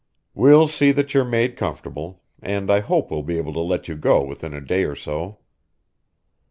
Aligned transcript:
"We'll 0.33 0.67
see 0.67 0.91
that 0.93 1.13
you're 1.13 1.23
made 1.23 1.55
comfortable, 1.55 2.23
and 2.41 2.71
I 2.71 2.79
hope 2.79 3.11
we'll 3.11 3.21
be 3.21 3.37
able 3.37 3.53
to 3.53 3.59
let 3.59 3.87
you 3.87 3.95
go 3.95 4.23
within 4.25 4.51
a 4.51 4.59
day 4.59 4.83
or 4.83 4.95
so." 4.95 5.37